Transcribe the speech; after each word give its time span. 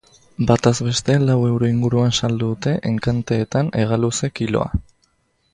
Batazbeste 0.51 1.17
lau 1.25 1.35
euro 1.49 1.69
inguruan 1.75 2.17
saldu 2.21 2.49
dute 2.55 2.75
enkanteetan, 2.93 3.73
hegaluze-kiloa. 3.83 4.85